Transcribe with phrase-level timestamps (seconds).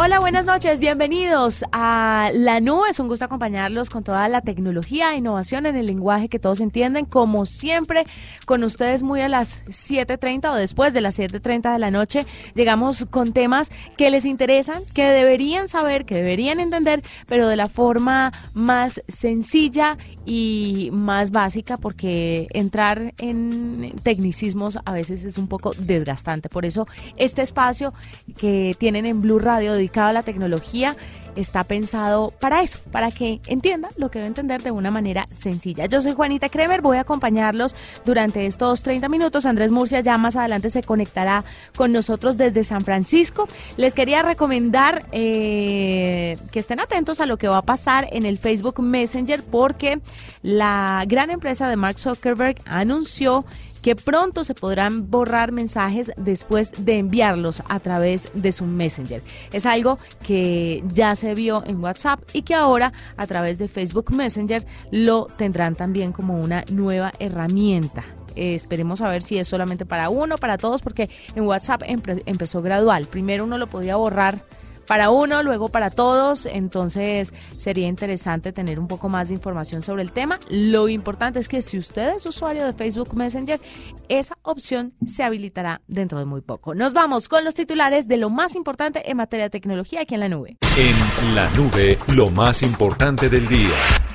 [0.00, 2.88] Hola, buenas noches, bienvenidos a La Nube.
[2.88, 6.60] Es un gusto acompañarlos con toda la tecnología e innovación en el lenguaje que todos
[6.60, 7.04] entienden.
[7.04, 8.06] Como siempre,
[8.46, 13.06] con ustedes muy a las 7.30 o después de las 7.30 de la noche, llegamos
[13.10, 18.32] con temas que les interesan, que deberían saber, que deberían entender, pero de la forma
[18.54, 26.48] más sencilla y más básica, porque entrar en tecnicismos a veces es un poco desgastante.
[26.48, 26.86] Por eso,
[27.16, 27.92] este espacio
[28.36, 29.74] que tienen en Blue Radio
[30.12, 30.96] la tecnología
[31.40, 35.86] está pensado para eso, para que entienda lo que debe entender de una manera sencilla.
[35.86, 37.74] Yo soy Juanita Kremer, voy a acompañarlos
[38.04, 39.46] durante estos 30 minutos.
[39.46, 41.44] Andrés Murcia ya más adelante se conectará
[41.76, 43.48] con nosotros desde San Francisco.
[43.76, 48.38] Les quería recomendar eh, que estén atentos a lo que va a pasar en el
[48.38, 50.00] Facebook Messenger porque
[50.42, 53.44] la gran empresa de Mark Zuckerberg anunció
[53.82, 59.22] que pronto se podrán borrar mensajes después de enviarlos a través de su Messenger.
[59.52, 64.12] Es algo que ya se vio en WhatsApp y que ahora a través de Facebook
[64.12, 68.04] Messenger lo tendrán también como una nueva herramienta.
[68.34, 73.06] esperemos a ver si es solamente para uno, para todos, porque en WhatsApp empezó gradual.
[73.06, 74.44] Primero uno lo podía borrar
[74.88, 76.46] para uno, luego para todos.
[76.46, 80.40] Entonces sería interesante tener un poco más de información sobre el tema.
[80.48, 83.60] Lo importante es que si usted es usuario de Facebook Messenger,
[84.08, 86.74] esa opción se habilitará dentro de muy poco.
[86.74, 90.20] Nos vamos con los titulares de lo más importante en materia de tecnología aquí en
[90.20, 90.56] la nube.
[90.76, 94.07] En la nube, lo más importante del día.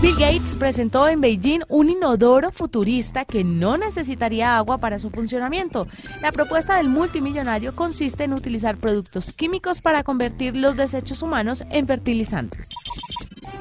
[0.00, 5.86] Bill Gates presentó en Beijing un inodoro futurista que no necesitaría agua para su funcionamiento.
[6.22, 11.86] La propuesta del multimillonario consiste en utilizar productos químicos para convertir los desechos humanos en
[11.86, 12.70] fertilizantes.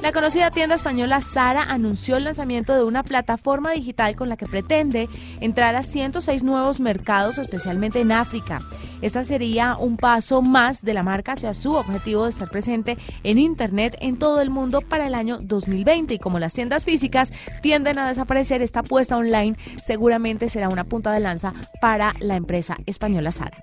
[0.01, 4.47] La conocida tienda española Sara anunció el lanzamiento de una plataforma digital con la que
[4.47, 5.09] pretende
[5.41, 8.59] entrar a 106 nuevos mercados, especialmente en África.
[9.01, 13.37] Esta sería un paso más de la marca hacia su objetivo de estar presente en
[13.37, 16.13] Internet en todo el mundo para el año 2020.
[16.13, 17.31] Y como las tiendas físicas
[17.61, 22.77] tienden a desaparecer, esta apuesta online seguramente será una punta de lanza para la empresa
[22.85, 23.57] española Sara.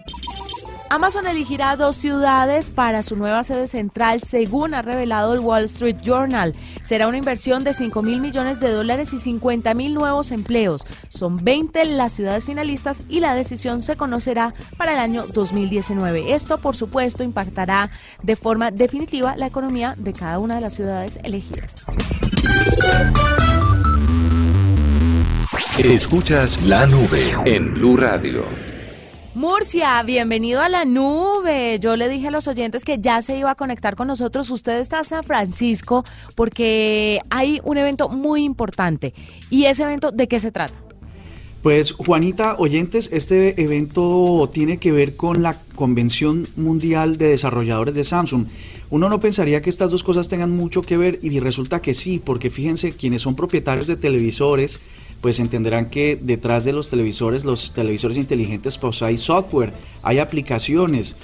[0.89, 5.97] Amazon elegirá dos ciudades para su nueva sede central, según ha revelado el Wall Street
[6.03, 6.55] Journal.
[6.83, 10.87] Será una inversión de 5 mil millones de dólares y 50 mil nuevos empleos.
[11.09, 16.35] Son 20 las ciudades finalistas y la decisión se conocerá para el año 2019.
[16.35, 17.91] Esto, por supuesto, impactará
[18.23, 21.75] de forma definitiva la economía de cada una de las ciudades elegidas.
[25.79, 28.75] Escuchas la nube en Blue Radio.
[29.37, 31.79] Murcia, bienvenido a la nube.
[31.79, 34.49] Yo le dije a los oyentes que ya se iba a conectar con nosotros.
[34.49, 39.13] Usted está en San Francisco porque hay un evento muy importante.
[39.51, 40.73] ¿Y ese evento de qué se trata?
[41.63, 48.05] Pues Juanita, oyentes, este evento tiene que ver con la Convención Mundial de Desarrolladores de
[48.05, 48.47] Samsung.
[48.89, 52.23] Uno no pensaría que estas dos cosas tengan mucho que ver y resulta que sí,
[52.25, 54.81] porque fíjense, quienes son propietarios de televisores,
[55.21, 59.72] pues entenderán que detrás de los televisores, los televisores inteligentes, pues hay software,
[60.03, 61.16] hay aplicaciones,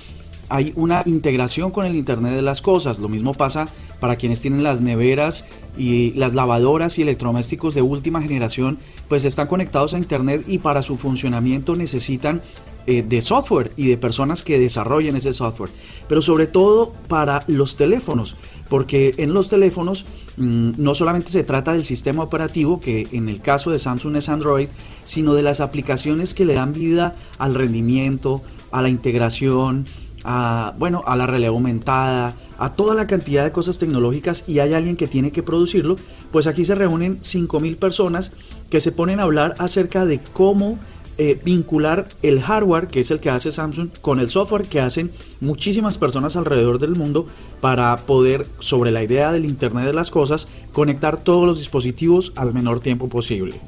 [0.48, 2.98] hay una integración con el Internet de las Cosas.
[2.98, 3.68] Lo mismo pasa
[4.00, 5.44] para quienes tienen las neveras
[5.78, 10.82] y las lavadoras y electrodomésticos de última generación, pues están conectados a Internet y para
[10.82, 12.42] su funcionamiento necesitan
[12.86, 15.70] eh, de software y de personas que desarrollen ese software.
[16.08, 18.36] Pero sobre todo para los teléfonos,
[18.68, 20.06] porque en los teléfonos
[20.36, 24.28] mm, no solamente se trata del sistema operativo, que en el caso de Samsung es
[24.28, 24.68] Android,
[25.04, 29.86] sino de las aplicaciones que le dan vida al rendimiento, a la integración,
[30.24, 34.72] a, bueno, a la realidad aumentada, a toda la cantidad de cosas tecnológicas y hay
[34.74, 35.96] alguien que tiene que producirlo,
[36.30, 38.32] pues aquí se reúnen 5.000 personas
[38.70, 40.78] que se ponen a hablar acerca de cómo
[41.18, 45.10] eh, vincular el hardware, que es el que hace Samsung, con el software que hacen
[45.40, 47.26] muchísimas personas alrededor del mundo
[47.60, 52.54] para poder, sobre la idea del Internet de las Cosas, conectar todos los dispositivos al
[52.54, 53.60] menor tiempo posible.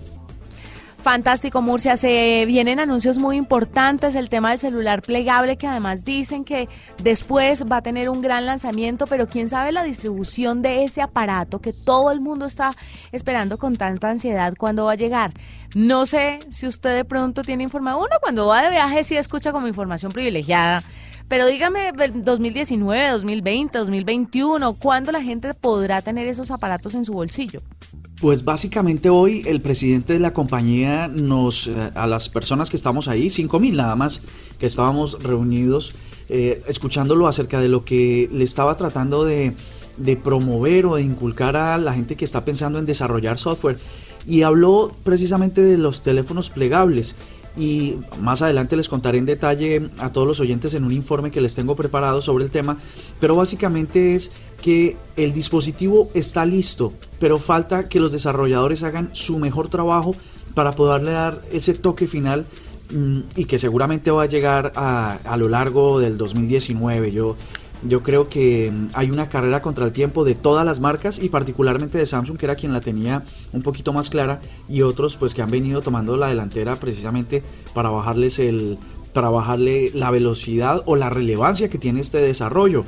[1.04, 1.98] Fantástico, Murcia.
[1.98, 4.14] Se vienen anuncios muy importantes.
[4.14, 6.66] El tema del celular plegable, que además dicen que
[6.96, 11.60] después va a tener un gran lanzamiento, pero quién sabe la distribución de ese aparato
[11.60, 12.74] que todo el mundo está
[13.12, 15.34] esperando con tanta ansiedad cuándo va a llegar.
[15.74, 18.00] No sé si usted de pronto tiene información.
[18.00, 20.82] Uno cuando va de viaje sí escucha como información privilegiada
[21.28, 27.62] Pero dígame, 2019, 2020, 2021, ¿cuándo la gente podrá tener esos aparatos en su bolsillo?
[28.20, 33.08] Pues básicamente hoy el presidente de la compañía nos, eh, a las personas que estamos
[33.08, 34.22] ahí, cinco mil nada más,
[34.58, 35.94] que estábamos reunidos,
[36.28, 39.54] eh, escuchándolo acerca de lo que le estaba tratando de,
[39.96, 43.78] de promover o de inculcar a la gente que está pensando en desarrollar software.
[44.26, 47.16] Y habló precisamente de los teléfonos plegables
[47.56, 51.40] y más adelante les contaré en detalle a todos los oyentes en un informe que
[51.40, 52.78] les tengo preparado sobre el tema,
[53.20, 59.38] pero básicamente es que el dispositivo está listo, pero falta que los desarrolladores hagan su
[59.38, 60.16] mejor trabajo
[60.54, 62.46] para poderle dar ese toque final
[62.90, 67.12] mm, y que seguramente va a llegar a, a lo largo del 2019.
[67.12, 67.36] Yo
[67.86, 71.28] yo creo que mm, hay una carrera contra el tiempo de todas las marcas y
[71.28, 75.34] particularmente de Samsung, que era quien la tenía un poquito más clara, y otros pues
[75.34, 77.42] que han venido tomando la delantera precisamente
[77.74, 78.78] para bajarles el
[79.12, 82.84] para bajarle la velocidad o la relevancia que tiene este desarrollo.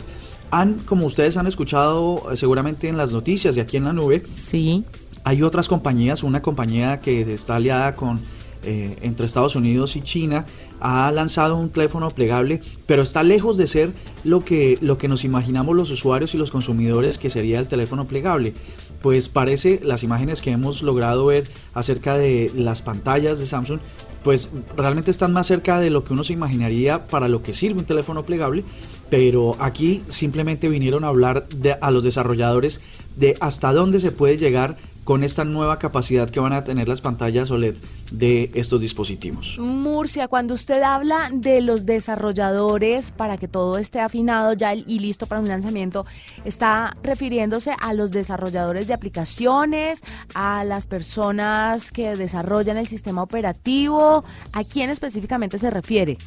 [0.51, 4.25] Han, como ustedes han escuchado eh, seguramente en las noticias de aquí en la nube,
[4.37, 4.85] sí.
[5.23, 8.21] hay otras compañías, una compañía que está aliada con
[8.63, 10.47] eh, entre Estados Unidos y China
[10.81, 13.93] ha lanzado un teléfono plegable, pero está lejos de ser
[14.25, 18.07] lo que, lo que nos imaginamos los usuarios y los consumidores que sería el teléfono
[18.07, 18.55] plegable.
[19.03, 23.81] Pues parece, las imágenes que hemos logrado ver acerca de las pantallas de Samsung,
[24.27, 27.79] pues realmente están más cerca de lo que uno se imaginaría para lo que sirve
[27.79, 28.65] un teléfono plegable,
[29.09, 31.47] pero aquí simplemente vinieron a hablar
[31.81, 32.81] a los desarrolladores
[33.15, 34.77] de hasta dónde se puede llegar
[35.07, 37.77] con esta nueva capacidad que van a tener las pantallas OLED
[38.11, 39.57] de estos dispositivos.
[39.61, 45.27] Murcia, cuando usted habla de los desarrolladores para que todo esté afinado ya y listo
[45.27, 46.07] para un lanzamiento,
[46.45, 50.03] ¿está refiriéndose a los desarrolladores de aplicaciones,
[50.35, 54.25] a las personas que desarrollan el sistema operativo?
[54.53, 56.19] ¿A quién específicamente se refiere?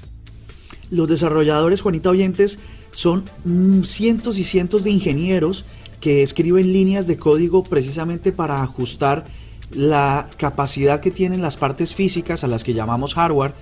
[0.91, 2.59] Los desarrolladores, Juanita Oyentes,
[2.91, 5.65] son mm, cientos y cientos de ingenieros
[5.99, 9.25] que escriben líneas de código precisamente para ajustar
[9.71, 13.53] la capacidad que tienen las partes físicas a las que llamamos hardware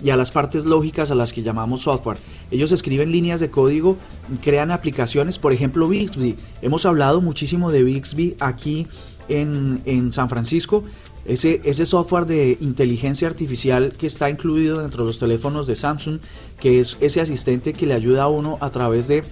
[0.00, 2.18] y a las partes lógicas a las que llamamos software.
[2.50, 3.96] Ellos escriben líneas de código,
[4.42, 6.36] crean aplicaciones, por ejemplo Bixby.
[6.62, 8.86] Hemos hablado muchísimo de Bixby aquí
[9.28, 10.84] en, en San Francisco.
[11.28, 16.20] Ese, ese software de inteligencia artificial que está incluido dentro de los teléfonos de Samsung,
[16.60, 19.24] que es ese asistente que le ayuda a uno a través de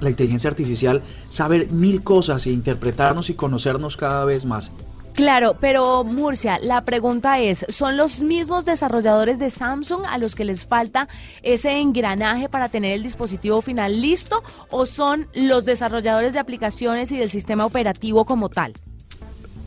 [0.00, 4.72] la inteligencia artificial saber mil cosas e interpretarnos y conocernos cada vez más.
[5.18, 10.44] Claro, pero Murcia, la pregunta es, ¿son los mismos desarrolladores de Samsung a los que
[10.44, 11.08] les falta
[11.42, 17.16] ese engranaje para tener el dispositivo final listo o son los desarrolladores de aplicaciones y
[17.16, 18.74] del sistema operativo como tal?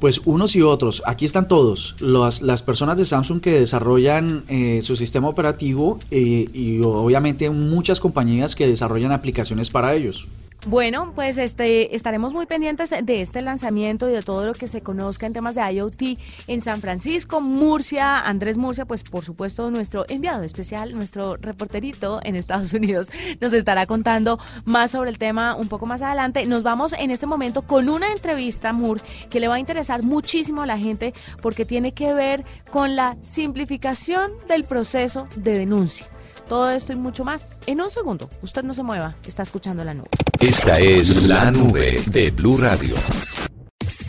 [0.01, 4.81] Pues unos y otros, aquí están todos, las, las personas de Samsung que desarrollan eh,
[4.81, 10.27] su sistema operativo eh, y obviamente muchas compañías que desarrollan aplicaciones para ellos.
[10.67, 14.81] Bueno, pues este estaremos muy pendientes de este lanzamiento y de todo lo que se
[14.81, 20.05] conozca en temas de IoT en San Francisco, Murcia, Andrés Murcia, pues por supuesto nuestro
[20.07, 23.09] enviado especial, nuestro reporterito en Estados Unidos
[23.39, 26.45] nos estará contando más sobre el tema un poco más adelante.
[26.45, 30.61] Nos vamos en este momento con una entrevista, Mur, que le va a interesar muchísimo
[30.61, 36.10] a la gente porque tiene que ver con la simplificación del proceso de denuncia.
[36.51, 38.29] Todo esto y mucho más en un segundo.
[38.41, 40.09] Usted no se mueva, está escuchando la nube.
[40.37, 42.93] Esta es la nube de Blue Radio.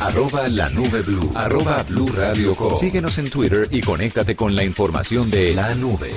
[0.01, 1.31] Arroba la nube blue.
[1.37, 6.11] Arroba blue radio Síguenos en Twitter y conéctate con la información de la nube.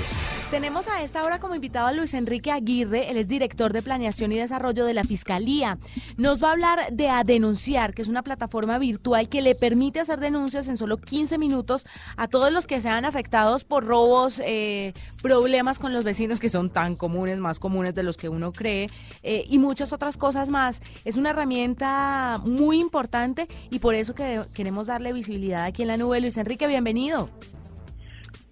[0.51, 4.31] Tenemos a esta hora como invitado a Luis Enrique Aguirre, él es director de Planeación
[4.31, 5.79] y Desarrollo de la Fiscalía.
[6.17, 9.99] Nos va a hablar de A Denunciar, que es una plataforma virtual que le permite
[9.99, 11.85] hacer denuncias en solo 15 minutos
[12.15, 16.69] a todos los que sean afectados por robos, eh, problemas con los vecinos que son
[16.69, 18.91] tan comunes, más comunes de los que uno cree,
[19.23, 20.81] eh, y muchas otras cosas más.
[21.05, 25.97] Es una herramienta muy importante y por eso que queremos darle visibilidad aquí en la
[25.97, 26.21] nube.
[26.21, 27.29] Luis Enrique, bienvenido.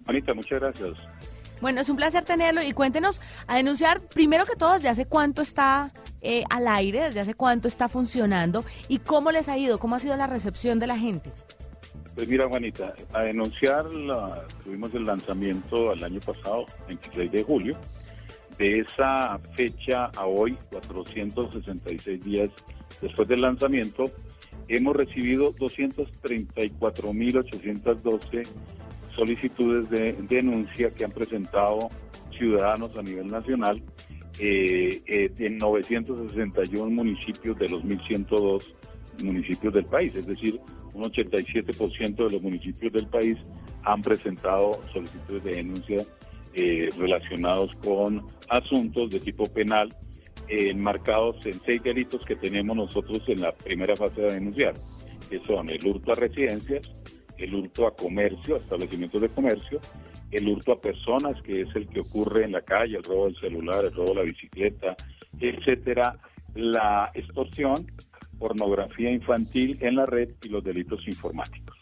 [0.06, 1.13] Anita, muchas gracias.
[1.60, 5.42] Bueno, es un placer tenerlo y cuéntenos a denunciar primero que todo desde hace cuánto
[5.42, 9.96] está eh, al aire, desde hace cuánto está funcionando y cómo les ha ido, cómo
[9.96, 11.30] ha sido la recepción de la gente.
[12.14, 13.86] Pues mira, Juanita, a denunciar
[14.62, 17.76] tuvimos el lanzamiento el año pasado, 26 de julio.
[18.56, 22.50] De esa fecha a hoy, 466 días
[23.02, 24.04] después del lanzamiento,
[24.68, 28.46] hemos recibido 234.812
[29.14, 31.88] solicitudes de denuncia que han presentado
[32.36, 33.82] ciudadanos a nivel nacional
[34.38, 38.74] eh, eh, en 961 municipios de los 1.102
[39.22, 40.60] municipios del país, es decir,
[40.92, 43.38] un 87% de los municipios del país
[43.84, 46.04] han presentado solicitudes de denuncia
[46.54, 49.94] eh, relacionados con asuntos de tipo penal
[50.48, 54.74] enmarcados en seis delitos que tenemos nosotros en la primera fase de denunciar,
[55.30, 56.82] que son el hurto a residencias,
[57.44, 59.80] el hurto a comercio, establecimientos de comercio,
[60.30, 63.36] el hurto a personas, que es el que ocurre en la calle, el robo del
[63.36, 64.96] celular, el robo de la bicicleta,
[65.38, 66.16] etcétera,
[66.54, 67.86] la extorsión,
[68.38, 71.76] pornografía infantil en la red y los delitos informáticos.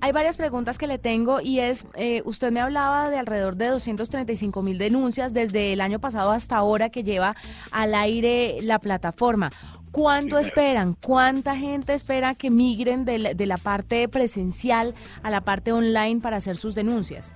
[0.00, 3.68] Hay varias preguntas que le tengo y es, eh, usted me hablaba de alrededor de
[3.68, 7.36] 235 mil denuncias desde el año pasado hasta ahora que lleva
[7.70, 9.52] al aire la plataforma.
[9.92, 10.94] ¿Cuánto esperan?
[10.94, 16.20] ¿Cuánta gente espera que migren de la, de la parte presencial a la parte online
[16.20, 17.34] para hacer sus denuncias?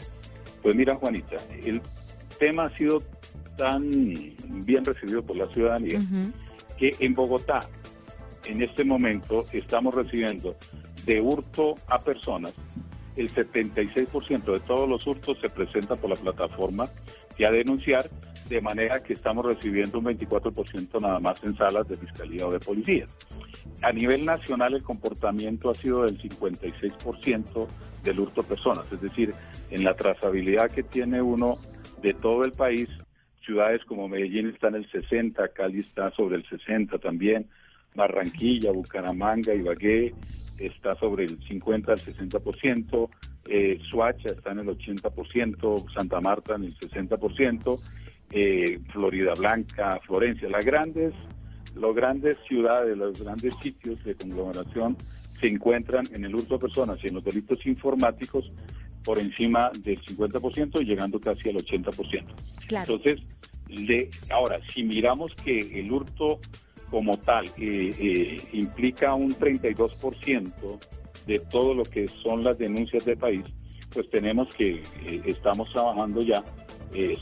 [0.63, 1.81] Pues mira, Juanita, el
[2.39, 3.03] tema ha sido
[3.57, 3.83] tan
[4.65, 6.01] bien recibido por la ciudadanía
[6.79, 7.61] que en Bogotá,
[8.45, 10.57] en este momento, estamos recibiendo
[11.05, 12.53] de hurto a personas,
[13.17, 16.89] el 76% de todos los hurtos se presenta por la plataforma
[17.37, 18.07] que a denunciar,
[18.49, 22.61] de manera que estamos recibiendo un 24% nada más en salas de fiscalía o de
[22.61, 23.07] policía.
[23.83, 27.67] A nivel nacional el comportamiento ha sido del 56%
[28.05, 29.35] del hurto a personas, es decir,
[29.71, 31.57] en la trazabilidad que tiene uno
[32.03, 32.89] de todo el país,
[33.45, 37.49] ciudades como Medellín están en el 60, Cali está sobre el 60 también,
[37.95, 40.15] Barranquilla, Bucaramanga, Ibagué
[40.59, 43.09] está sobre el 50 al 60%,
[43.49, 47.79] eh, Suacha está en el 80%, Santa Marta en el 60%,
[48.31, 51.15] eh, Florida Blanca, Florencia, las grandes,
[51.75, 54.97] las grandes ciudades, los grandes sitios de conglomeración
[55.41, 58.53] se encuentran en el hurto de personas y en los delitos informáticos
[59.05, 62.25] por encima del 50% y llegando casi al 80%.
[62.71, 63.21] Entonces,
[63.69, 66.41] de, ahora, si miramos que el hurto
[66.91, 70.79] como tal eh, eh, implica un 32%
[71.27, 73.45] de todo lo que son las denuncias del país,
[73.93, 76.43] pues tenemos que eh, estamos trabajando ya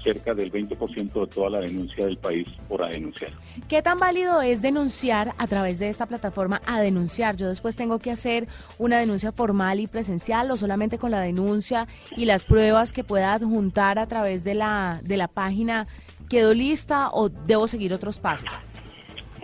[0.02, 3.32] cerca del 20% de toda la denuncia del país por a denunciar.
[3.68, 7.36] ¿Qué tan válido es denunciar a través de esta plataforma a denunciar?
[7.36, 8.46] Yo después tengo que hacer
[8.78, 13.34] una denuncia formal y presencial o solamente con la denuncia y las pruebas que pueda
[13.34, 15.86] adjuntar a través de la, de la página
[16.28, 18.48] quedo lista o debo seguir otros pasos?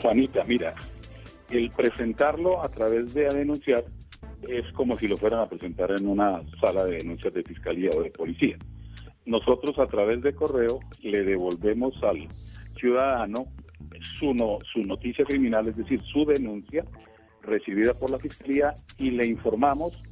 [0.01, 0.75] Juanita, mira,
[1.51, 3.85] el presentarlo a través de a denunciar
[4.49, 8.03] es como si lo fueran a presentar en una sala de denuncias de fiscalía o
[8.03, 8.57] de policía.
[9.27, 12.27] Nosotros a través de correo le devolvemos al
[12.79, 13.47] ciudadano
[14.03, 14.35] su,
[14.73, 16.85] su noticia criminal, es decir, su denuncia
[17.43, 20.03] recibida por la fiscalía y le informamos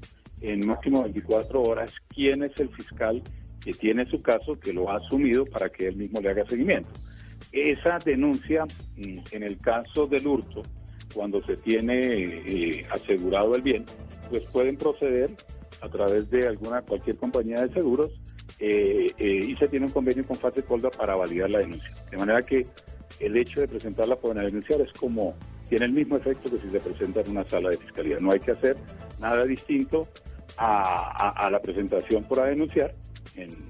[0.41, 3.23] en máximo 24 horas quién es el fiscal
[3.63, 6.91] que tiene su caso, que lo ha asumido para que él mismo le haga seguimiento.
[7.53, 8.65] Esa denuncia,
[8.97, 10.63] mm, en el caso del hurto,
[11.15, 13.85] cuando se tiene eh, asegurado el bien,
[14.31, 15.31] pues pueden proceder
[15.81, 18.11] a través de alguna cualquier compañía de seguros
[18.59, 21.91] eh, eh, y se tiene un convenio con Fase Colda para validar la denuncia.
[22.11, 22.67] De manera que
[23.21, 25.35] el hecho de presentarla por denunciar es como
[25.69, 28.17] tiene el mismo efecto que si se presenta en una sala de fiscalía.
[28.21, 28.77] No hay que hacer
[29.21, 30.09] nada distinto
[30.57, 32.95] a, la presentación por denunciar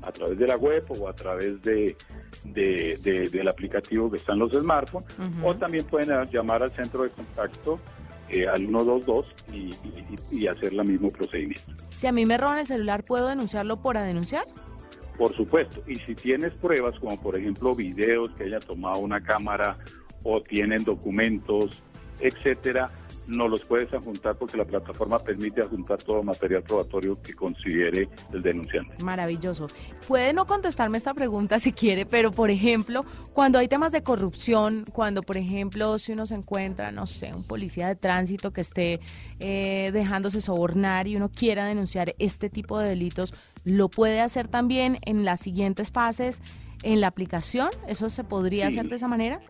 [0.02, 1.96] a través de la web o a través de,
[2.44, 5.08] del aplicativo que está en los smartphones,
[5.42, 7.78] o también pueden llamar al centro de contacto
[8.30, 9.74] eh, al 122 y,
[10.30, 11.72] y, hacer el mismo procedimiento.
[11.90, 14.44] Si a mí me roban el celular, ¿puedo denunciarlo por a denunciar?
[15.16, 19.76] Por supuesto, y si tienes pruebas como por ejemplo videos que haya tomado una cámara
[20.22, 21.82] o tienen documentos,
[22.20, 22.90] etcétera,
[23.28, 28.42] no los puedes adjuntar porque la plataforma permite adjuntar todo material probatorio que considere el
[28.42, 29.02] denunciante.
[29.04, 29.68] Maravilloso.
[30.08, 33.04] Puede no contestarme esta pregunta si quiere, pero por ejemplo,
[33.34, 37.46] cuando hay temas de corrupción, cuando por ejemplo si uno se encuentra, no sé, un
[37.46, 39.00] policía de tránsito que esté
[39.38, 44.98] eh, dejándose sobornar y uno quiera denunciar este tipo de delitos, ¿lo puede hacer también
[45.04, 46.42] en las siguientes fases
[46.82, 47.68] en la aplicación?
[47.86, 49.40] ¿Eso se podría hacer de esa manera?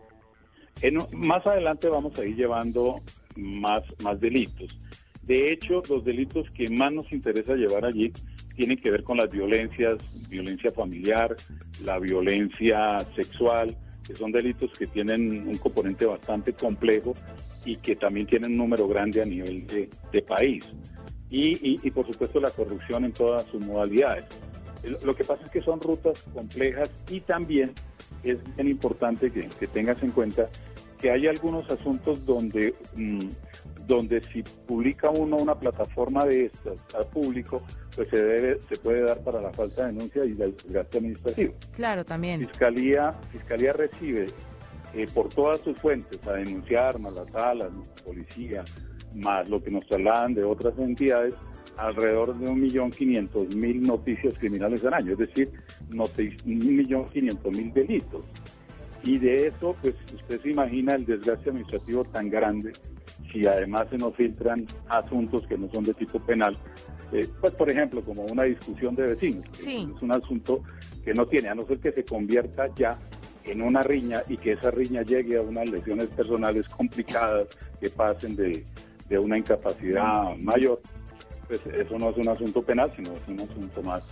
[1.13, 3.01] más adelante vamos a ir llevando
[3.39, 4.77] más, más delitos.
[5.23, 8.11] De hecho, los delitos que más nos interesa llevar allí
[8.55, 9.97] tienen que ver con las violencias,
[10.29, 11.35] violencia familiar,
[11.85, 17.13] la violencia sexual, que son delitos que tienen un componente bastante complejo
[17.63, 20.65] y que también tienen un número grande a nivel de, país.
[21.29, 24.25] Y, y, por supuesto la corrupción en todas sus modalidades.
[25.05, 27.71] Lo que pasa es que son rutas complejas y también
[28.23, 30.49] es bien importante que, que tengas en cuenta
[30.99, 33.29] que hay algunos asuntos donde, mm,
[33.87, 37.63] donde si publica uno una plataforma de estas al público,
[37.95, 41.53] pues se debe, se puede dar para la falta de denuncia y el gasto administrativo.
[41.73, 42.41] Claro, también.
[42.41, 44.27] Fiscalía, Fiscalía recibe
[44.93, 47.69] eh, por todas sus fuentes a denunciar, más las salas,
[48.03, 48.63] policía,
[49.15, 51.33] más lo que nos trasladan de otras entidades,
[51.77, 55.49] alrededor de 1.500.000 noticias criminales al año, es decir,
[55.91, 58.25] 1.500.000 delitos.
[59.03, 62.73] Y de eso, pues usted se imagina el desgaste administrativo tan grande
[63.31, 66.57] si además se nos filtran asuntos que no son de tipo penal,
[67.11, 69.45] eh, pues por ejemplo, como una discusión de vecinos.
[69.95, 70.63] Es un asunto
[71.03, 72.97] que no tiene, a no ser que se convierta ya
[73.45, 77.47] en una riña y que esa riña llegue a unas lesiones personales complicadas
[77.79, 78.63] que pasen de,
[79.07, 80.81] de una incapacidad mayor,
[81.49, 84.03] pues eso no es un asunto penal, sino es un asunto más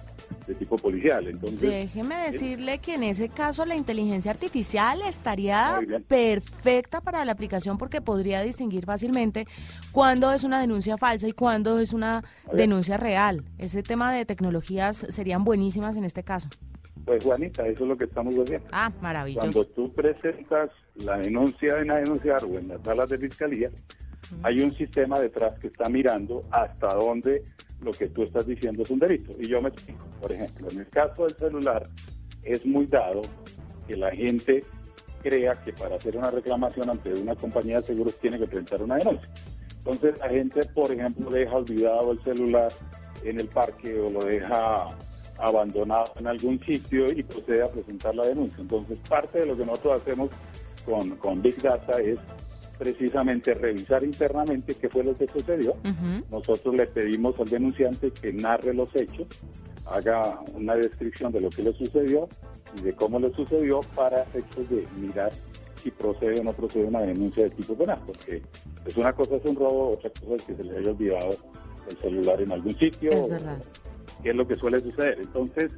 [0.47, 1.27] de tipo policial.
[1.27, 7.77] Entonces, Déjeme decirle que en ese caso la inteligencia artificial estaría perfecta para la aplicación
[7.77, 9.45] porque podría distinguir fácilmente
[9.91, 13.43] cuándo es una denuncia falsa y cuándo es una denuncia real.
[13.59, 16.49] Ese tema de tecnologías serían buenísimas en este caso.
[17.05, 18.67] Pues Juanita, eso es lo que estamos haciendo.
[18.71, 19.41] Ah, maravilloso.
[19.41, 23.69] Cuando tú presentas la denuncia en la denunciar o en las salas de fiscalía,
[24.43, 27.43] hay un sistema detrás que está mirando hasta dónde
[27.81, 29.33] lo que tú estás diciendo es un delito.
[29.39, 30.05] Y yo me explico.
[30.21, 31.87] Por ejemplo, en el caso del celular,
[32.43, 33.21] es muy dado
[33.87, 34.63] que la gente
[35.21, 38.95] crea que para hacer una reclamación ante una compañía de seguros tiene que presentar una
[38.95, 39.29] denuncia.
[39.77, 42.71] Entonces la gente, por ejemplo, deja olvidado el celular
[43.23, 44.97] en el parque o lo deja
[45.39, 48.57] abandonado en algún sitio y procede a presentar la denuncia.
[48.59, 50.29] Entonces parte de lo que nosotros hacemos
[50.85, 52.19] con, con Big Data es
[52.77, 55.75] precisamente revisar internamente qué fue lo que sucedió.
[56.31, 59.27] Nosotros le pedimos al denunciante que narre los hechos,
[59.85, 62.27] haga una descripción de lo que le sucedió
[62.77, 65.31] y de cómo le sucedió para efectos de mirar
[65.81, 68.41] si procede o no procede una denuncia de tipo penal, porque
[68.85, 71.35] es una cosa es un robo, otra cosa es que se le haya olvidado
[71.89, 73.61] el celular en algún sitio, es verdad.
[74.23, 75.19] que es lo que suele suceder.
[75.19, 75.71] Entonces,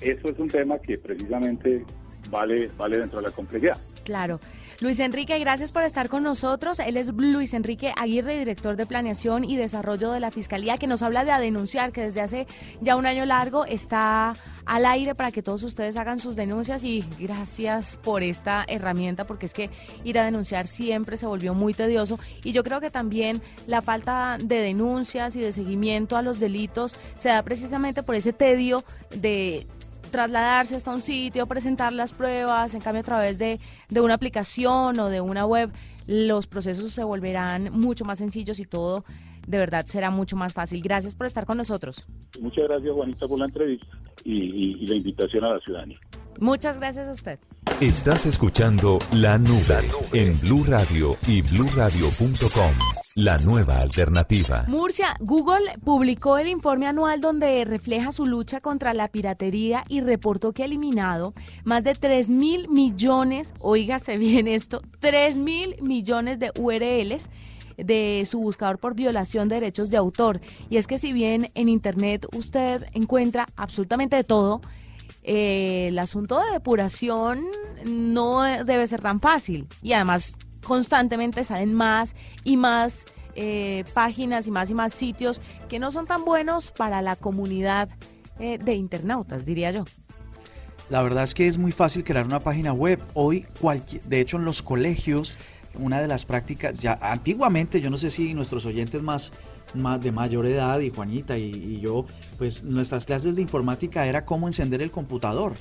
[0.00, 1.84] eso es un tema que precisamente
[2.32, 3.76] vale, vale dentro de la complejidad.
[4.02, 4.40] Claro.
[4.80, 6.80] Luis Enrique, gracias por estar con nosotros.
[6.80, 11.02] Él es Luis Enrique Aguirre, director de Planeación y Desarrollo de la Fiscalía, que nos
[11.02, 12.46] habla de denunciar, que desde hace
[12.80, 14.34] ya un año largo está
[14.64, 19.46] al aire para que todos ustedes hagan sus denuncias y gracias por esta herramienta porque
[19.46, 19.70] es que
[20.04, 24.38] ir a denunciar siempre se volvió muy tedioso y yo creo que también la falta
[24.40, 29.66] de denuncias y de seguimiento a los delitos se da precisamente por ese tedio de
[30.12, 35.00] trasladarse hasta un sitio, presentar las pruebas, en cambio a través de, de una aplicación
[35.00, 35.72] o de una web,
[36.06, 39.04] los procesos se volverán mucho más sencillos y todo
[39.46, 40.80] de verdad será mucho más fácil.
[40.82, 42.06] Gracias por estar con nosotros.
[42.40, 43.86] Muchas gracias Juanita por la entrevista
[44.22, 45.98] y, y la invitación a la ciudadanía.
[46.38, 47.38] Muchas gracias a usted.
[47.82, 49.80] Estás escuchando La Nube
[50.12, 52.70] en Blue Radio y bluradio.com.
[53.16, 54.64] La nueva alternativa.
[54.68, 60.52] Murcia, Google publicó el informe anual donde refleja su lucha contra la piratería y reportó
[60.52, 66.52] que ha eliminado más de 3 mil millones, oígase bien esto, 3 mil millones de
[66.56, 67.30] URLs
[67.76, 70.40] de su buscador por violación de derechos de autor.
[70.70, 74.60] Y es que si bien en Internet usted encuentra absolutamente de todo,
[75.22, 77.44] eh, el asunto de depuración
[77.84, 79.66] no debe ser tan fácil.
[79.82, 85.78] Y además constantemente salen más y más eh, páginas y más y más sitios que
[85.78, 87.88] no son tan buenos para la comunidad
[88.38, 89.84] eh, de internautas, diría yo.
[90.90, 93.00] La verdad es que es muy fácil crear una página web.
[93.14, 93.46] Hoy,
[94.04, 95.38] de hecho, en los colegios,
[95.78, 99.32] una de las prácticas, ya antiguamente, yo no sé si nuestros oyentes más
[99.74, 102.06] de mayor edad y Juanita y, y yo,
[102.38, 105.54] pues nuestras clases de informática era cómo encender el computador.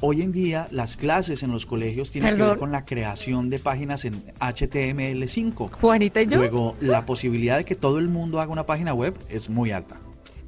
[0.00, 3.58] Hoy en día las clases en los colegios tienen que ver con la creación de
[3.58, 5.70] páginas en HTML5.
[5.72, 6.38] Juanita y yo.
[6.38, 9.96] Luego, la posibilidad de que todo el mundo haga una página web es muy alta.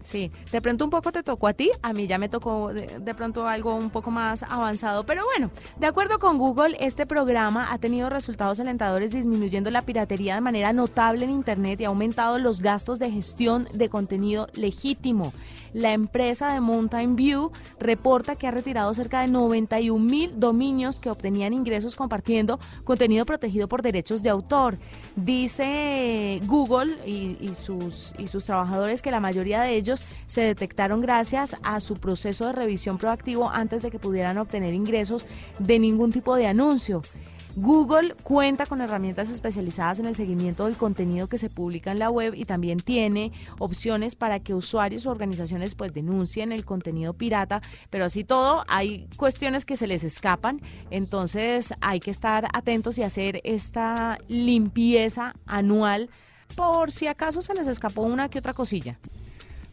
[0.02, 3.14] Sí, de pronto un poco te tocó a ti, a mí ya me tocó de,
[3.14, 7.78] pronto algo un poco más avanzado, pero bueno, de acuerdo con Google, este programa ha
[7.78, 12.60] tenido resultados alentadores disminuyendo la piratería de manera notable en Internet y ha aumentado los
[12.60, 15.32] gastos de gestión de contenido legítimo.
[15.72, 21.10] La empresa de Mountain View reporta que ha retirado cerca de 91 mil dominios que
[21.10, 24.78] obtenían ingresos compartiendo contenido protegido por derechos de autor.
[25.14, 29.89] Dice Google y sus, y sus trabajadores que la mayoría de ellos
[30.26, 35.26] se detectaron gracias a su proceso de revisión proactivo antes de que pudieran obtener ingresos
[35.58, 37.02] de ningún tipo de anuncio.
[37.56, 42.10] Google cuenta con herramientas especializadas en el seguimiento del contenido que se publica en la
[42.10, 47.60] web y también tiene opciones para que usuarios o organizaciones pues denuncien el contenido pirata,
[47.90, 53.02] pero así todo hay cuestiones que se les escapan, entonces hay que estar atentos y
[53.02, 56.08] hacer esta limpieza anual
[56.54, 58.98] por si acaso se les escapó una que otra cosilla.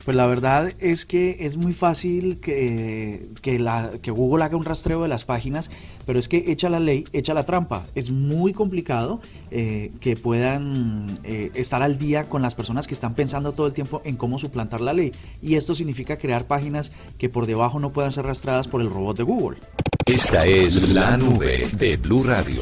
[0.05, 5.10] Pues la verdad es que es muy fácil que, que, Google haga un rastreo de
[5.10, 5.69] las páginas,
[6.05, 7.86] pero es que echa la ley, echa la trampa.
[7.93, 9.19] Es muy complicado
[9.51, 13.73] eh, que puedan eh, estar al día con las personas que están pensando todo el
[13.73, 15.12] tiempo en cómo suplantar la ley.
[15.41, 19.17] Y esto significa crear páginas que por debajo no puedan ser rastreadas por el robot
[19.17, 19.57] de Google.
[20.05, 22.62] Esta es la nube de Blue Radio.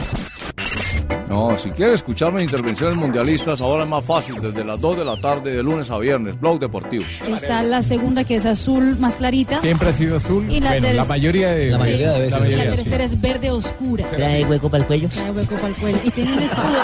[1.27, 5.17] No, si quieres escucharme intervenciones mundialistas, ahora es más fácil, desde las 2 de la
[5.19, 7.03] tarde de lunes a viernes, Blog Deportivo.
[7.27, 9.59] Está la segunda que es azul más clarita.
[9.59, 10.45] Siempre ha sido azul.
[10.51, 12.57] Y la, la mayoría de la mayoría de veces.
[12.57, 14.05] la tercera es verde oscura.
[14.07, 15.09] Trae hueco para el cuello.
[15.09, 15.99] Trae hueco para el cuello.
[16.03, 16.77] Y tiene un escudo.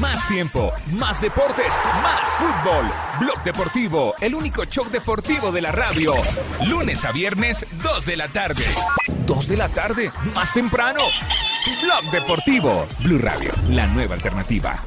[0.00, 2.90] Más tiempo, más deportes, más fútbol.
[3.20, 6.12] Blog Deportivo, el único show deportivo de la radio.
[6.66, 8.64] Lunes a viernes, 2 de la tarde.
[9.26, 11.00] 2 de la tarde, más temprano.
[11.82, 14.82] Blog Deportivo, Blue Radio, la nueva alternativa.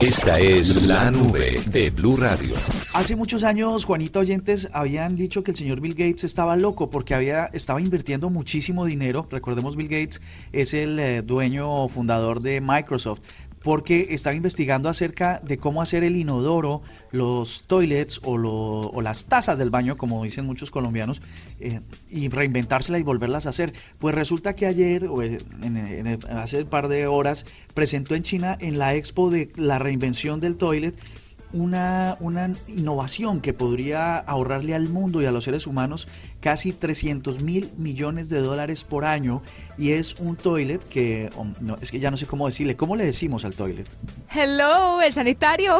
[0.00, 2.54] Esta es la nube de Blue Radio.
[2.92, 7.14] Hace muchos años, Juanita Oyentes habían dicho que el señor Bill Gates estaba loco porque
[7.14, 9.26] había, estaba invirtiendo muchísimo dinero.
[9.30, 10.20] Recordemos, Bill Gates
[10.52, 13.20] es el eh, dueño fundador de Microsoft
[13.66, 19.70] porque estaba investigando acerca de cómo hacer el inodoro, los toilets o, las tazas del
[19.70, 21.20] baño, como dicen muchos colombianos,
[21.58, 23.72] eh, y reinventársela y volverlas a hacer.
[23.98, 25.20] Pues resulta que ayer, o
[26.30, 30.54] hace un par de horas, presentó en China en la expo de la reinvención del
[30.54, 30.96] toilet
[31.52, 36.08] una, una innovación que podría ahorrarle al mundo y a los seres humanos
[36.40, 39.42] casi 300 mil millones de dólares por año
[39.78, 42.96] y es un toilet que, oh, no, es que ya no sé cómo decirle, ¿cómo
[42.96, 43.86] le decimos al toilet?
[44.34, 45.78] Hello, el sanitario.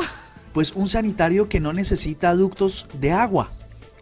[0.52, 3.50] Pues un sanitario que no necesita ductos de agua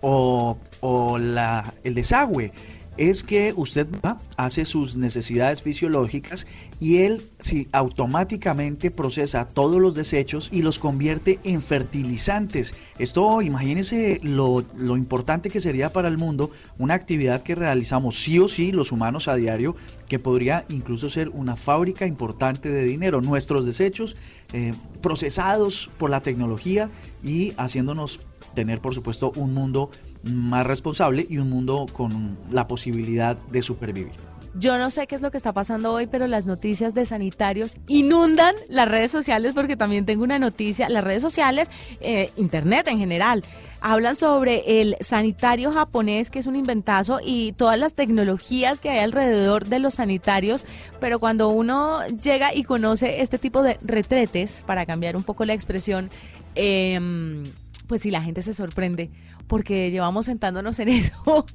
[0.00, 2.52] o, o la, el desagüe
[2.96, 6.46] es que usted va, hace sus necesidades fisiológicas
[6.80, 12.74] y él si automáticamente procesa todos los desechos y los convierte en fertilizantes.
[12.98, 18.38] Esto, imagínense lo, lo importante que sería para el mundo una actividad que realizamos sí
[18.38, 19.76] o sí los humanos a diario,
[20.08, 23.20] que podría incluso ser una fábrica importante de dinero.
[23.20, 24.16] Nuestros desechos
[24.52, 26.90] eh, procesados por la tecnología
[27.22, 28.20] y haciéndonos
[28.54, 29.90] tener, por supuesto, un mundo
[30.24, 34.12] más responsable y un mundo con la posibilidad de supervivir.
[34.56, 37.76] Yo no sé qué es lo que está pasando hoy, pero las noticias de sanitarios
[37.88, 41.68] inundan las redes sociales porque también tengo una noticia, las redes sociales,
[42.00, 43.42] eh, internet en general,
[43.80, 49.00] hablan sobre el sanitario japonés que es un inventazo y todas las tecnologías que hay
[49.00, 50.66] alrededor de los sanitarios,
[51.00, 55.54] pero cuando uno llega y conoce este tipo de retretes, para cambiar un poco la
[55.54, 56.10] expresión,
[56.54, 57.00] eh,
[57.86, 59.10] pues si la gente se sorprende,
[59.46, 61.46] porque llevamos sentándonos en eso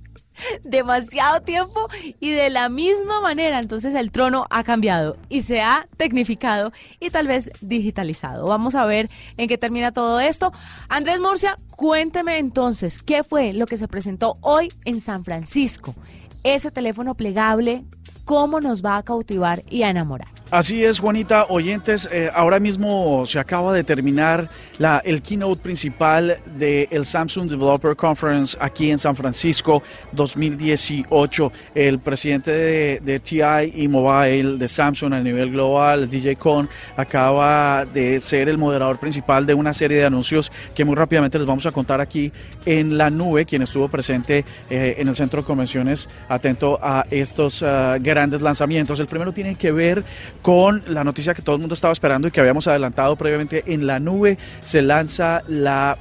[0.63, 1.87] demasiado tiempo
[2.19, 3.59] y de la misma manera.
[3.59, 8.47] Entonces el trono ha cambiado y se ha tecnificado y tal vez digitalizado.
[8.47, 10.51] Vamos a ver en qué termina todo esto.
[10.87, 15.95] Andrés Murcia, cuénteme entonces qué fue lo que se presentó hoy en San Francisco.
[16.43, 17.83] Ese teléfono plegable,
[18.23, 20.38] cómo nos va a cautivar y a enamorar.
[20.51, 21.45] Así es, Juanita.
[21.49, 27.95] Oyentes, eh, ahora mismo se acaba de terminar la, el keynote principal del Samsung Developer
[27.95, 31.51] Conference aquí en San Francisco 2018.
[31.75, 32.51] El presidente
[32.99, 33.43] de, TI
[33.75, 39.45] y Mobile de Samsung a nivel global, DJ Con, acaba de ser el moderador principal
[39.45, 42.31] de una serie de anuncios que muy rápidamente les vamos a contar aquí
[42.65, 47.61] en la nube, quien estuvo presente eh, en el centro de convenciones atento a estos
[47.61, 48.99] uh, grandes lanzamientos.
[48.99, 50.03] El primero tiene que ver
[50.41, 53.87] con la noticia que todo el mundo estaba esperando y que habíamos adelantado previamente en
[53.87, 54.37] la nube.
[54.63, 55.97] Se lanza la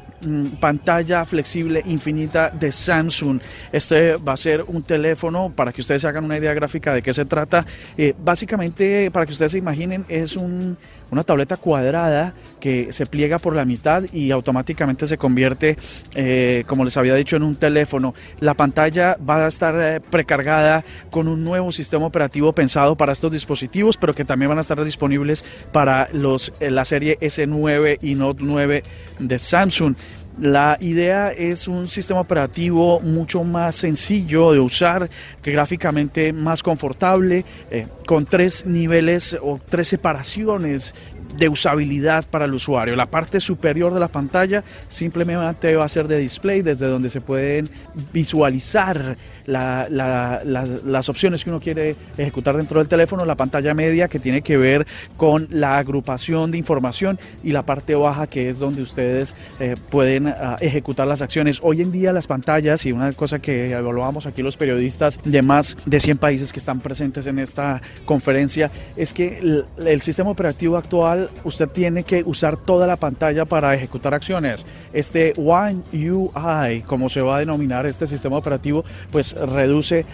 [0.61, 3.40] pantalla flexible infinita de Samsung.
[3.72, 7.12] Este va a ser un teléfono, para que ustedes hagan una idea gráfica de qué
[7.14, 7.64] se trata.
[7.96, 10.76] Eh, básicamente, para que ustedes se imaginen, es un
[11.11, 15.76] una tableta cuadrada que se pliega por la mitad y automáticamente se convierte,
[16.14, 18.14] eh, como les había dicho, en un teléfono.
[18.40, 23.31] La pantalla va a estar eh, precargada con un nuevo sistema operativo pensado para estos
[23.31, 28.42] dispositivos, pero que también van a estar disponibles para los, la serie S9 y Note
[28.44, 28.83] 9
[29.20, 29.94] de Samsung.
[30.40, 35.11] La idea es un sistema operativo mucho más sencillo de usar,
[35.42, 40.94] gráficamente más confortable, eh, con tres niveles o tres separaciones
[41.37, 42.94] de usabilidad para el usuario.
[42.94, 47.20] La parte superior de la pantalla simplemente va a ser de display, desde donde se
[47.20, 47.70] pueden
[48.12, 49.16] visualizar
[49.48, 54.56] las, opciones que uno quiere ejecutar dentro del teléfono, la pantalla media que tiene que
[54.56, 59.76] ver con la agrupación de información y la parte baja que es donde ustedes eh,
[59.90, 61.61] pueden ah, ejecutar las acciones.
[61.62, 65.76] Hoy en día las pantallas y una cosa que evaluamos aquí los periodistas de más
[65.87, 71.30] de 100 países que están presentes en esta conferencia es que el sistema operativo actual
[71.44, 74.66] usted tiene que usar toda la pantalla para ejecutar acciones.
[74.92, 80.05] Este One UI, como se va a denominar este sistema operativo, pues reduce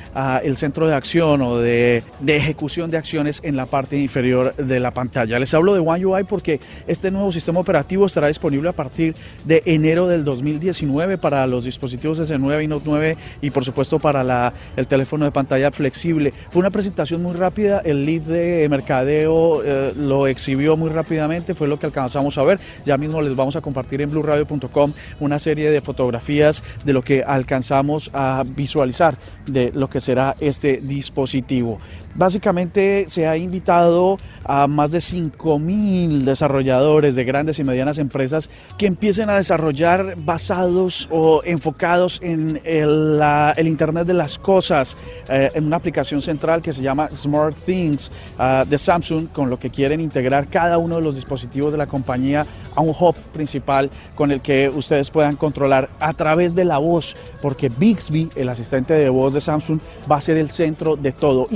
[0.42, 4.92] el centro de acción o de, ejecución de acciones en la parte inferior de la
[4.92, 5.38] pantalla.
[5.38, 9.62] Les hablo de One UI porque este nuevo sistema operativo estará disponible a partir de
[9.66, 14.86] enero del 2019 para los dispositivos S9 y Note 9 y por supuesto para el
[14.86, 16.32] teléfono de pantalla flexible.
[16.50, 21.68] Fue una presentación muy rápida, el lead de mercadeo eh, lo exhibió muy rápidamente, fue
[21.68, 22.58] lo que alcanzamos a ver.
[22.84, 27.22] Ya mismo les vamos a compartir en blueradio.com una serie de fotografías de lo que
[27.22, 29.13] alcanzamos a visualizar
[29.46, 31.80] de lo que será este dispositivo.
[32.14, 38.48] Básicamente se ha invitado a más de 5.000 desarrolladores de grandes y medianas empresas
[38.78, 43.20] que empiecen a desarrollar basados o enfocados en el,
[43.66, 44.96] Internet de las Cosas,
[45.28, 49.58] eh, en una aplicación central que se llama Smart Things ah, de Samsung, con lo
[49.58, 53.90] que quieren integrar cada uno de los dispositivos de la compañía a un hub principal
[54.14, 58.94] con el que ustedes puedan controlar a través de la voz, porque Bixby, el asistente
[58.94, 61.46] de voz de Samsung, va a ser el centro de todo.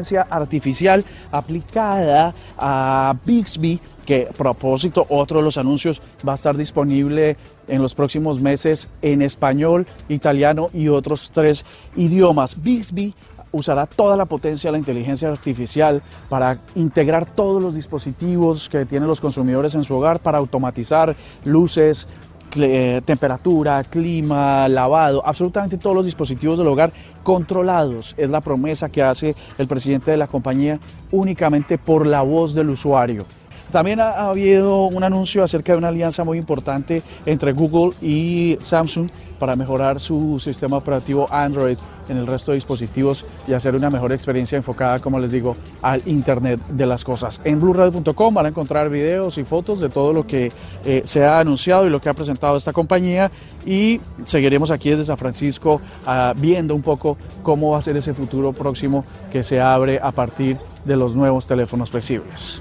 [0.00, 6.56] Inteligencia artificial aplicada a Bixby que a propósito, otro de los anuncios va a estar
[6.56, 7.36] disponible
[7.68, 11.64] en los próximos meses en español, italiano y otros tres
[11.96, 12.60] idiomas.
[12.60, 13.14] Bixby
[13.52, 19.08] usará toda la potencia de la inteligencia artificial para integrar todos los dispositivos que tienen
[19.08, 22.08] los consumidores en su hogar para automatizar luces,
[22.56, 28.14] eh, temperatura, clima, lavado, absolutamente todos los dispositivos del hogar controlados.
[28.16, 30.78] Es la promesa que hace el presidente de la compañía
[31.10, 33.26] únicamente por la voz del usuario.
[33.70, 39.08] También ha, habido un anuncio acerca de una alianza muy importante entre Google y Samsung
[39.38, 41.78] para mejorar su sistema operativo Android
[42.08, 46.06] en el resto de dispositivos y hacer una mejor experiencia enfocada, como les digo, al
[46.06, 47.40] Internet de las cosas.
[47.44, 50.52] En blueradio.com van a encontrar videos y fotos de todo lo que
[50.84, 53.30] eh, se ha anunciado y lo que ha presentado esta compañía
[53.64, 58.12] y seguiremos aquí desde San Francisco ah, viendo un poco cómo va a ser ese
[58.12, 62.60] futuro próximo que se abre a partir de los nuevos teléfonos flexibles.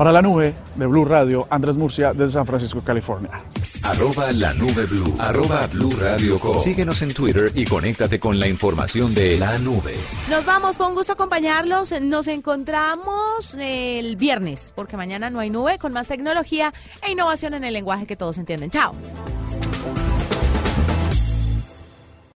[0.00, 3.42] Para la nube de Blue Radio, Andrés Murcia desde San Francisco, California.
[3.82, 5.14] Arroba la nube blue.
[5.18, 9.94] Arroba blue radio Síguenos en Twitter y conéctate con la información de la nube.
[10.30, 11.92] Nos vamos, fue un gusto acompañarlos.
[12.00, 16.72] Nos encontramos el viernes, porque mañana no hay nube, con más tecnología
[17.06, 18.70] e innovación en el lenguaje que todos entienden.
[18.70, 18.94] Chao.